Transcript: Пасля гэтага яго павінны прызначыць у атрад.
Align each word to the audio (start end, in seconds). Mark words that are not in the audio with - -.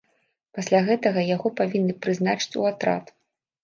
Пасля 0.59 0.79
гэтага 0.87 1.27
яго 1.35 1.53
павінны 1.61 1.99
прызначыць 2.07 2.55
у 2.65 2.71
атрад. 2.75 3.19